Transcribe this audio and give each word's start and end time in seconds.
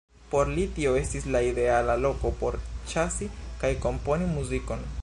Por 0.29 0.47
li 0.53 0.63
tio 0.77 0.93
estis 1.01 1.27
la 1.35 1.41
ideala 1.49 1.99
loko 2.07 2.33
por 2.41 2.59
ĉasi 2.95 3.33
kaj 3.63 3.75
komponi 3.87 4.35
muzikon. 4.37 4.89